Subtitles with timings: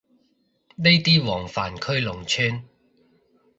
[0.77, 2.63] 呢啲黃泛區農村